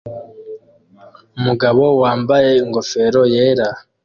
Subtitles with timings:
[1.37, 3.69] Umugabo wambaye ingofero yera